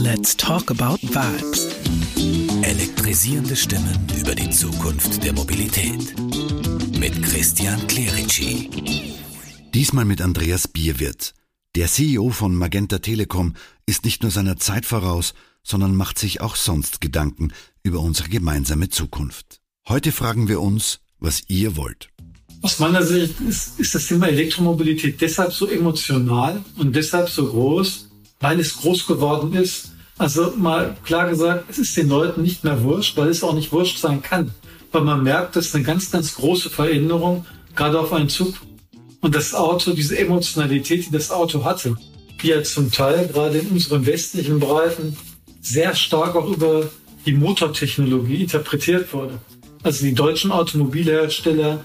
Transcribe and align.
Let's 0.00 0.36
talk 0.36 0.70
about 0.70 1.00
vibes. 1.02 1.66
Elektrisierende 2.62 3.56
Stimmen 3.56 3.98
über 4.16 4.32
die 4.32 4.48
Zukunft 4.48 5.24
der 5.24 5.32
Mobilität. 5.32 6.14
Mit 6.96 7.20
Christian 7.20 7.84
Clerici. 7.88 8.70
Diesmal 9.74 10.04
mit 10.04 10.22
Andreas 10.22 10.68
Bierwirt. 10.68 11.34
Der 11.74 11.88
CEO 11.88 12.30
von 12.30 12.54
Magenta 12.54 13.00
Telekom 13.00 13.54
ist 13.86 14.04
nicht 14.04 14.22
nur 14.22 14.30
seiner 14.30 14.56
Zeit 14.56 14.86
voraus, 14.86 15.34
sondern 15.64 15.96
macht 15.96 16.20
sich 16.20 16.40
auch 16.40 16.54
sonst 16.54 17.00
Gedanken 17.00 17.52
über 17.82 17.98
unsere 17.98 18.28
gemeinsame 18.28 18.90
Zukunft. 18.90 19.60
Heute 19.88 20.12
fragen 20.12 20.46
wir 20.46 20.60
uns, 20.60 21.00
was 21.18 21.42
ihr 21.48 21.76
wollt. 21.76 22.08
Aus 22.62 22.78
meiner 22.78 23.02
Sicht 23.02 23.40
ist, 23.40 23.80
ist 23.80 23.94
das 23.96 24.06
Thema 24.06 24.28
Elektromobilität 24.28 25.20
deshalb 25.20 25.52
so 25.52 25.66
emotional 25.66 26.64
und 26.76 26.94
deshalb 26.94 27.28
so 27.28 27.48
groß, 27.48 28.07
weil 28.40 28.60
es 28.60 28.78
groß 28.78 29.06
geworden 29.06 29.54
ist. 29.54 29.92
Also 30.16 30.52
mal 30.56 30.96
klar 31.04 31.28
gesagt, 31.28 31.64
es 31.68 31.78
ist 31.78 31.96
den 31.96 32.08
Leuten 32.08 32.42
nicht 32.42 32.64
mehr 32.64 32.82
wurscht, 32.82 33.16
weil 33.16 33.28
es 33.28 33.42
auch 33.42 33.54
nicht 33.54 33.72
wurscht 33.72 33.98
sein 33.98 34.22
kann. 34.22 34.52
Weil 34.90 35.02
man 35.02 35.22
merkt, 35.22 35.56
dass 35.56 35.74
eine 35.74 35.84
ganz, 35.84 36.10
ganz 36.10 36.34
große 36.34 36.70
Veränderung 36.70 37.44
gerade 37.74 38.00
auf 38.00 38.12
einen 38.12 38.28
Zug 38.28 38.54
und 39.20 39.34
das 39.34 39.54
Auto, 39.54 39.92
diese 39.92 40.18
Emotionalität, 40.18 41.06
die 41.06 41.10
das 41.10 41.30
Auto 41.30 41.64
hatte, 41.64 41.96
die 42.42 42.48
ja 42.48 42.62
zum 42.62 42.90
Teil 42.90 43.28
gerade 43.28 43.58
in 43.58 43.68
unseren 43.68 44.06
westlichen 44.06 44.60
Breiten 44.60 45.16
sehr 45.60 45.94
stark 45.94 46.36
auch 46.36 46.48
über 46.48 46.88
die 47.26 47.32
Motortechnologie 47.32 48.42
interpretiert 48.42 49.12
wurde. 49.12 49.38
Also 49.82 50.04
die 50.04 50.14
deutschen 50.14 50.52
Automobilhersteller 50.52 51.84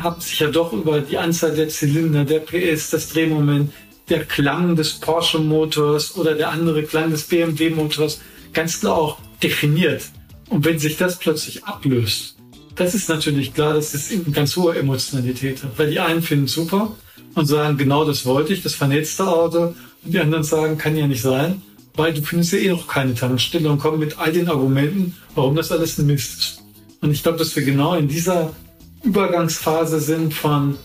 haben 0.00 0.20
sich 0.20 0.40
ja 0.40 0.50
doch 0.50 0.72
über 0.72 1.00
die 1.00 1.16
Anzahl 1.16 1.54
der 1.54 1.68
Zylinder, 1.68 2.24
der 2.24 2.40
PS, 2.40 2.90
das 2.90 3.08
Drehmoment, 3.08 3.72
der 4.08 4.24
Klang 4.24 4.76
des 4.76 4.94
Porsche-Motors 4.94 6.16
oder 6.16 6.34
der 6.34 6.50
andere 6.50 6.84
Klang 6.84 7.10
des 7.10 7.24
BMW-Motors 7.24 8.20
ganz 8.52 8.80
klar 8.80 8.96
auch 8.96 9.18
definiert. 9.42 10.02
Und 10.48 10.64
wenn 10.64 10.78
sich 10.78 10.96
das 10.96 11.18
plötzlich 11.18 11.64
ablöst, 11.64 12.36
das 12.76 12.94
ist 12.94 13.08
natürlich 13.08 13.54
klar, 13.54 13.74
dass 13.74 13.94
es 13.94 14.10
eine 14.12 14.22
ganz 14.24 14.54
hohe 14.56 14.76
Emotionalität 14.76 15.62
hat. 15.62 15.78
Weil 15.78 15.90
die 15.90 15.98
einen 15.98 16.22
finden 16.22 16.46
super 16.46 16.94
und 17.34 17.46
sagen, 17.46 17.78
genau 17.78 18.04
das 18.04 18.24
wollte 18.26 18.52
ich, 18.52 18.62
das 18.62 18.74
vernetzte 18.74 19.26
Auto. 19.26 19.74
Und 20.04 20.14
die 20.14 20.20
anderen 20.20 20.44
sagen, 20.44 20.78
kann 20.78 20.96
ja 20.96 21.06
nicht 21.06 21.22
sein, 21.22 21.62
weil 21.94 22.12
du 22.12 22.22
findest 22.22 22.52
ja 22.52 22.58
eh 22.58 22.68
noch 22.68 22.86
keine 22.86 23.14
Tankstelle 23.14 23.70
und 23.70 23.78
kommen 23.78 23.98
mit 23.98 24.18
all 24.18 24.30
den 24.30 24.48
Argumenten, 24.48 25.16
warum 25.34 25.56
das 25.56 25.72
alles 25.72 25.98
ein 25.98 26.06
Mist 26.06 26.38
ist. 26.38 26.62
Und 27.00 27.12
ich 27.12 27.22
glaube, 27.22 27.38
dass 27.38 27.56
wir 27.56 27.64
genau 27.64 27.94
in 27.94 28.08
dieser 28.08 28.52
Übergangsphase 29.02 30.00
sind 30.00 30.34
von 30.34 30.76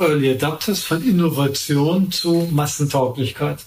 Early 0.00 0.30
Adapters, 0.30 0.82
von 0.82 1.06
Innovation 1.06 2.10
zu 2.10 2.48
Massentauglichkeit. 2.50 3.58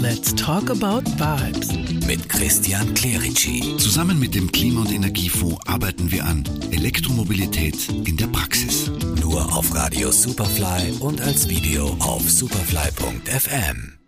Let's 0.00 0.34
talk 0.34 0.70
about 0.70 1.02
vibes. 1.18 1.72
Mit 2.06 2.28
Christian 2.28 2.94
Clerici. 2.94 3.76
Zusammen 3.78 4.18
mit 4.18 4.34
dem 4.34 4.50
Klima- 4.50 4.82
und 4.82 4.92
Energiefonds 4.92 5.58
arbeiten 5.66 6.10
wir 6.10 6.24
an 6.24 6.44
Elektromobilität 6.70 7.88
in 8.04 8.16
der 8.16 8.28
Praxis. 8.28 8.90
Nur 9.20 9.40
auf 9.56 9.74
Radio 9.74 10.10
Superfly 10.10 10.94
und 11.00 11.20
als 11.20 11.48
Video 11.48 11.96
auf 12.00 12.28
superfly.fm. 12.30 14.01